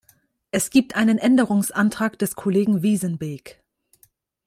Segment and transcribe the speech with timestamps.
[0.49, 3.61] Es gibt einen Änderungsantrag des Kollegen Wijsenbeek.